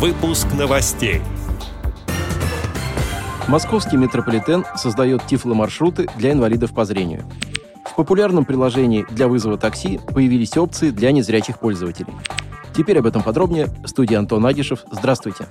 Выпуск 0.00 0.46
новостей. 0.58 1.20
Московский 3.48 3.98
метрополитен 3.98 4.64
создает 4.74 5.26
тифломаршруты 5.26 6.08
для 6.16 6.32
инвалидов 6.32 6.72
по 6.72 6.86
зрению. 6.86 7.24
В 7.84 7.96
популярном 7.96 8.46
приложении 8.46 9.04
для 9.10 9.28
вызова 9.28 9.58
такси 9.58 10.00
появились 10.14 10.56
опции 10.56 10.88
для 10.88 11.12
незрячих 11.12 11.58
пользователей. 11.58 12.14
Теперь 12.74 13.00
об 13.00 13.04
этом 13.04 13.22
подробнее. 13.22 13.68
Студия 13.84 14.18
Антон 14.18 14.46
Агишев. 14.46 14.84
Здравствуйте. 14.90 15.48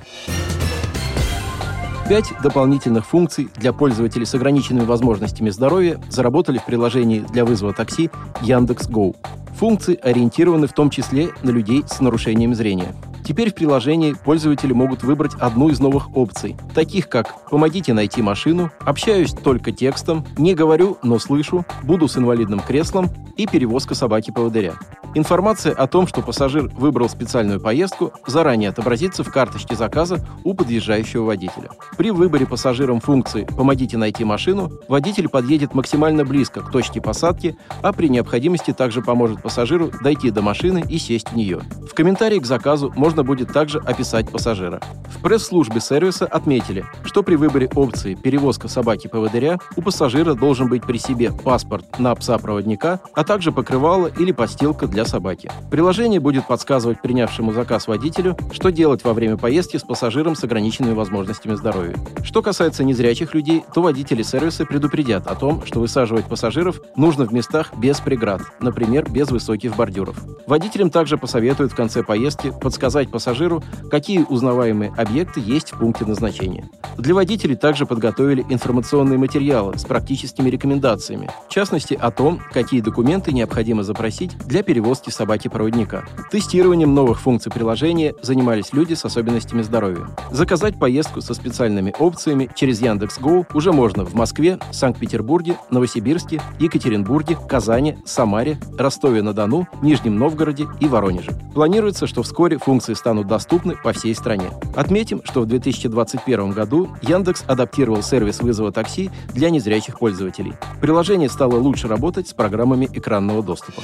Пять 2.09 2.33
дополнительных 2.41 3.05
функций 3.05 3.49
для 3.55 3.71
пользователей 3.71 4.25
с 4.25 4.33
ограниченными 4.33 4.85
возможностями 4.85 5.51
здоровья 5.51 6.01
заработали 6.09 6.57
в 6.57 6.65
приложении 6.65 7.19
для 7.19 7.45
вызова 7.45 7.71
такси 7.71 8.09
Яндекс.Гоу. 8.41 9.15
Функции 9.59 9.99
ориентированы 10.01 10.65
в 10.65 10.73
том 10.73 10.89
числе 10.89 11.29
на 11.43 11.51
людей 11.51 11.83
с 11.87 11.99
нарушением 11.99 12.55
зрения. 12.55 12.95
Теперь 13.29 13.51
в 13.51 13.53
приложении 13.53 14.13
пользователи 14.13 14.73
могут 14.73 15.03
выбрать 15.03 15.35
одну 15.35 15.69
из 15.69 15.79
новых 15.79 16.17
опций, 16.17 16.55
таких 16.73 17.09
как 17.09 17.47
«Помогите 17.51 17.93
найти 17.93 18.23
машину», 18.23 18.71
«Общаюсь 18.79 19.33
только 19.33 19.71
текстом», 19.71 20.25
«Не 20.39 20.55
говорю, 20.55 20.97
но 21.03 21.19
слышу», 21.19 21.63
«Буду 21.83 22.07
с 22.07 22.17
инвалидным 22.17 22.59
креслом» 22.59 23.07
и 23.37 23.45
«Перевозка 23.45 23.93
собаки-поводыря». 23.93 24.73
Информация 25.15 25.73
о 25.73 25.87
том, 25.87 26.05
что 26.05 26.21
пассажир 26.21 26.69
выбрал 26.75 27.09
специальную 27.09 27.59
поездку, 27.59 28.13
заранее 28.27 28.69
отобразится 28.69 29.23
в 29.23 29.31
карточке 29.31 29.75
заказа 29.75 30.25
у 30.43 30.53
подъезжающего 30.53 31.25
водителя. 31.25 31.69
При 31.97 32.11
выборе 32.11 32.45
пассажиром 32.45 32.99
функции 32.99 33.45
«Помогите 33.57 33.97
найти 33.97 34.23
машину» 34.23 34.71
водитель 34.87 35.27
подъедет 35.27 35.73
максимально 35.73 36.25
близко 36.25 36.61
к 36.61 36.71
точке 36.71 37.01
посадки, 37.01 37.57
а 37.81 37.91
при 37.91 38.07
необходимости 38.07 38.71
также 38.71 39.01
поможет 39.01 39.41
пассажиру 39.41 39.91
дойти 40.03 40.29
до 40.29 40.43
машины 40.43 40.83
и 40.87 40.99
сесть 40.99 41.31
в 41.31 41.35
нее. 41.35 41.61
В 41.89 41.95
комментарии 41.95 42.39
к 42.39 42.45
заказу 42.45 42.93
можно 42.95 43.23
будет 43.23 43.51
также 43.51 43.79
описать 43.79 44.29
пассажира. 44.29 44.79
В 45.07 45.21
пресс-службе 45.23 45.81
сервиса 45.81 46.27
отметили, 46.27 46.85
что 47.03 47.23
при 47.23 47.35
выборе 47.35 47.67
опции 47.73 48.13
«Перевозка 48.13 48.67
собаки-поводыря» 48.67 49.57
у 49.75 49.81
пассажира 49.81 50.35
должен 50.35 50.69
быть 50.69 50.83
при 50.83 50.97
себе 50.97 51.31
паспорт 51.31 51.97
на 51.97 52.13
пса-проводника, 52.13 52.99
а 53.15 53.23
также 53.23 53.51
покрывало 53.51 54.07
или 54.07 54.31
постилка 54.31 54.87
для 54.87 54.98
собаки. 55.05 55.51
Приложение 55.71 56.19
будет 56.19 56.45
подсказывать 56.47 57.01
принявшему 57.01 57.51
заказ 57.51 57.87
водителю, 57.87 58.37
что 58.51 58.71
делать 58.71 59.03
во 59.03 59.13
время 59.13 59.37
поездки 59.37 59.77
с 59.77 59.81
пассажиром 59.81 60.35
с 60.35 60.43
ограниченными 60.43 60.93
возможностями 60.93 61.55
здоровья. 61.55 61.95
Что 62.23 62.41
касается 62.41 62.83
незрячих 62.83 63.33
людей, 63.33 63.63
то 63.73 63.81
водители 63.81 64.21
сервиса 64.21 64.65
предупредят 64.65 65.25
о 65.25 65.35
том, 65.35 65.65
что 65.65 65.79
высаживать 65.79 66.25
пассажиров 66.25 66.79
нужно 66.95 67.25
в 67.25 67.33
местах 67.33 67.71
без 67.77 67.99
преград, 67.99 68.41
например, 68.59 69.09
без 69.09 69.31
высоких 69.31 69.75
бордюров. 69.75 70.17
Водителям 70.45 70.91
также 70.91 71.17
посоветуют 71.17 71.73
конце 71.79 72.03
поездки 72.03 72.51
подсказать 72.61 73.09
пассажиру, 73.09 73.63
какие 73.89 74.25
узнаваемые 74.27 74.93
объекты 74.97 75.39
есть 75.39 75.71
в 75.71 75.79
пункте 75.79 76.03
назначения. 76.03 76.69
Для 76.97 77.15
водителей 77.15 77.55
также 77.55 77.85
подготовили 77.85 78.45
информационные 78.49 79.17
материалы 79.17 79.77
с 79.77 79.85
практическими 79.85 80.49
рекомендациями, 80.49 81.31
в 81.47 81.53
частности 81.53 81.93
о 81.93 82.11
том, 82.11 82.41
какие 82.51 82.81
документы 82.81 83.31
необходимо 83.31 83.83
запросить 83.83 84.37
для 84.39 84.61
перевозки 84.89 85.11
собаки-проводника. 85.11 86.03
Тестированием 86.31 86.95
новых 86.95 87.19
функций 87.21 87.51
приложения 87.51 88.15
занимались 88.23 88.73
люди 88.73 88.95
с 88.95 89.05
особенностями 89.05 89.61
здоровья. 89.61 90.07
Заказать 90.31 90.79
поездку 90.79 91.21
со 91.21 91.35
специальными 91.35 91.93
опциями 91.99 92.49
через 92.55 92.81
Яндекс.Го 92.81 93.45
уже 93.53 93.71
можно 93.71 94.03
в 94.03 94.15
Москве, 94.15 94.57
Санкт-Петербурге, 94.71 95.57
Новосибирске, 95.69 96.41
Екатеринбурге, 96.59 97.37
Казани, 97.47 97.99
Самаре, 98.03 98.57
Ростове-на-Дону, 98.79 99.67
Нижнем 99.83 100.17
Новгороде 100.17 100.67
и 100.79 100.87
Воронеже. 100.87 101.33
Планируется, 101.53 102.07
что 102.07 102.23
вскоре 102.23 102.57
функции 102.57 102.95
станут 102.95 103.27
доступны 103.27 103.75
по 103.75 103.93
всей 103.93 104.15
стране. 104.15 104.49
Отметим, 104.75 105.21
что 105.23 105.41
в 105.41 105.45
2021 105.45 106.51
году 106.51 106.89
Яндекс 107.03 107.43
адаптировал 107.45 108.01
сервис 108.01 108.39
вызова 108.39 108.71
такси 108.71 109.11
для 109.35 109.51
незрячих 109.51 109.99
пользователей. 109.99 110.53
Приложение 110.81 111.29
стало 111.29 111.57
лучше 111.57 111.87
работать 111.87 112.27
с 112.27 112.33
программами 112.33 112.89
экранного 112.91 113.43
доступа. 113.43 113.83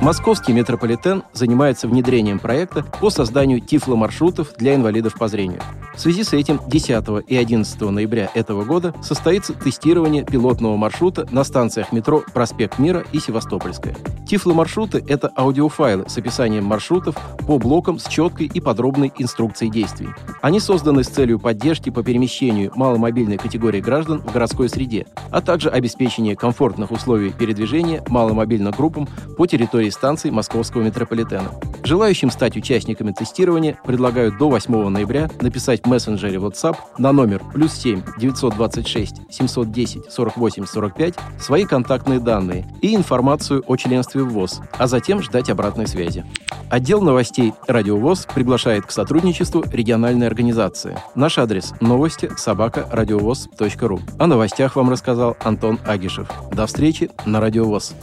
Московский 0.00 0.54
метрополитен 0.54 1.24
занимается 1.34 1.86
внедрением 1.86 2.38
проекта 2.38 2.84
по 3.00 3.10
созданию 3.10 3.60
тифломаршрутов 3.60 4.54
для 4.56 4.74
инвалидов 4.74 5.12
по 5.18 5.28
зрению. 5.28 5.60
В 5.94 6.00
связи 6.00 6.24
с 6.24 6.32
этим 6.32 6.58
10 6.66 7.28
и 7.28 7.36
11 7.36 7.80
ноября 7.82 8.30
этого 8.32 8.64
года 8.64 8.94
состоится 9.02 9.52
тестирование 9.52 10.24
пилотного 10.24 10.76
маршрута 10.76 11.28
на 11.30 11.44
станциях 11.44 11.92
метро 11.92 12.22
«Проспект 12.32 12.78
Мира» 12.78 13.04
и 13.12 13.18
«Севастопольская». 13.18 13.94
Тифломаршруты— 14.26 15.04
это 15.08 15.30
аудиофайлы 15.36 16.08
с 16.08 16.16
описанием 16.16 16.64
маршрутов 16.64 17.16
по 17.46 17.58
блокам 17.58 17.98
с 17.98 18.06
четкой 18.06 18.46
и 18.46 18.60
подробной 18.60 19.12
инструкцией 19.18 19.70
действий. 19.70 20.08
Они 20.40 20.60
созданы 20.60 21.04
с 21.04 21.08
целью 21.08 21.38
поддержки 21.38 21.90
по 21.90 22.02
перемещению 22.02 22.72
маломобильной 22.74 23.36
категории 23.36 23.80
граждан 23.80 24.22
в 24.22 24.32
городской 24.32 24.70
среде, 24.70 25.06
а 25.30 25.42
также 25.42 25.68
обеспечения 25.68 26.36
комфортных 26.36 26.92
условий 26.92 27.32
передвижения 27.32 28.02
маломобильным 28.08 28.72
группам 28.72 29.06
по 29.36 29.46
территории 29.46 29.89
станций 29.90 30.30
московского 30.30 30.82
метрополитена. 30.82 31.50
Желающим 31.84 32.30
стать 32.30 32.56
участниками 32.56 33.12
тестирования 33.12 33.78
предлагают 33.84 34.38
до 34.38 34.48
8 34.48 34.88
ноября 34.88 35.30
написать 35.40 35.82
в 35.82 35.86
мессенджере 35.86 36.38
WhatsApp 36.38 36.76
на 36.98 37.12
номер 37.12 37.42
плюс 37.52 37.72
7 37.74 38.02
926 38.18 39.22
710 39.30 40.12
48 40.12 40.66
45 40.66 41.14
свои 41.38 41.64
контактные 41.64 42.20
данные 42.20 42.66
и 42.80 42.94
информацию 42.94 43.62
о 43.66 43.76
членстве 43.76 44.22
в 44.22 44.30
ВОЗ, 44.30 44.60
а 44.78 44.86
затем 44.86 45.22
ждать 45.22 45.50
обратной 45.50 45.86
связи. 45.86 46.24
Отдел 46.70 47.02
новостей 47.02 47.52
«Радио 47.66 47.96
ВОЗ» 47.96 48.28
приглашает 48.32 48.86
к 48.86 48.92
сотрудничеству 48.92 49.64
региональной 49.72 50.28
организации. 50.28 50.96
Наш 51.16 51.38
адрес– 51.38 51.72
новости 51.80 52.30
собака 52.36 52.88
радиовоз.ру. 52.92 54.00
О 54.18 54.26
новостях 54.28 54.76
вам 54.76 54.88
рассказал 54.90 55.36
Антон 55.40 55.80
Агишев. 55.84 56.28
До 56.52 56.66
встречи 56.66 57.10
на 57.26 57.40
«Радио 57.40 57.64
ВОЗ». 57.64 57.94